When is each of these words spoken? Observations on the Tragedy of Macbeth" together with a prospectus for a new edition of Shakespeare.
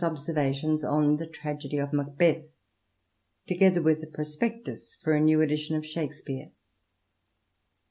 Observations 0.03 0.83
on 0.83 1.17
the 1.17 1.27
Tragedy 1.27 1.77
of 1.77 1.93
Macbeth" 1.93 2.47
together 3.45 3.83
with 3.83 4.01
a 4.01 4.07
prospectus 4.07 4.95
for 4.95 5.13
a 5.13 5.19
new 5.19 5.41
edition 5.41 5.75
of 5.75 5.85
Shakespeare. 5.85 6.49